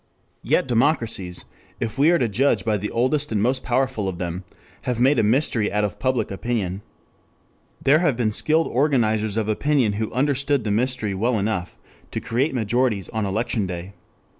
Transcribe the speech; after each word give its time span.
Yet 0.41 0.65
democracies, 0.67 1.45
if 1.79 1.99
we 1.99 2.09
are 2.09 2.17
to 2.17 2.27
judge 2.27 2.65
by 2.65 2.77
the 2.77 2.89
oldest 2.89 3.31
and 3.31 3.39
most 3.39 3.63
powerful 3.63 4.09
of 4.09 4.17
them, 4.17 4.45
have 4.85 4.99
made 4.99 5.19
a 5.19 5.23
mystery 5.23 5.71
out 5.71 5.83
of 5.83 5.99
public 5.99 6.31
opinion. 6.31 6.81
There 7.79 7.99
have 7.99 8.17
been 8.17 8.31
skilled 8.31 8.65
organizers 8.65 9.37
of 9.37 9.47
opinion 9.47 9.93
who 10.01 10.11
understood 10.11 10.63
the 10.63 10.71
mystery 10.71 11.13
well 11.13 11.37
enough 11.37 11.77
to 12.09 12.19
create 12.19 12.55
majorities 12.55 13.09
on 13.09 13.27
election 13.27 13.67
day. 13.67 13.93